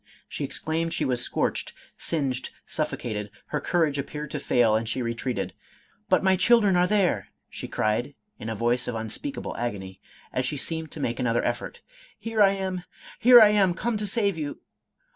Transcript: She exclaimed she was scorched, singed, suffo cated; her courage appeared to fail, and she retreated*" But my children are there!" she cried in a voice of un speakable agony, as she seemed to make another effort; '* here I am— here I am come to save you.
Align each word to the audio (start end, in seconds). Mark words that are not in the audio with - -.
She 0.27 0.43
exclaimed 0.43 0.95
she 0.95 1.05
was 1.05 1.21
scorched, 1.21 1.73
singed, 1.95 2.49
suffo 2.67 2.97
cated; 2.99 3.29
her 3.49 3.61
courage 3.61 3.99
appeared 3.99 4.31
to 4.31 4.39
fail, 4.39 4.73
and 4.75 4.89
she 4.89 5.03
retreated*" 5.03 5.53
But 6.09 6.23
my 6.23 6.35
children 6.35 6.75
are 6.75 6.87
there!" 6.87 7.27
she 7.51 7.67
cried 7.67 8.15
in 8.39 8.49
a 8.49 8.55
voice 8.55 8.87
of 8.87 8.95
un 8.95 9.11
speakable 9.11 9.55
agony, 9.57 10.01
as 10.33 10.43
she 10.43 10.57
seemed 10.57 10.89
to 10.93 10.99
make 10.99 11.19
another 11.19 11.43
effort; 11.45 11.81
'* 12.01 12.05
here 12.17 12.41
I 12.41 12.53
am— 12.53 12.83
here 13.19 13.39
I 13.39 13.49
am 13.49 13.75
come 13.75 13.95
to 13.97 14.07
save 14.07 14.39
you. 14.39 14.59